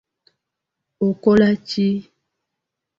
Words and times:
Okola 1.07 1.49
ki? 1.67 1.87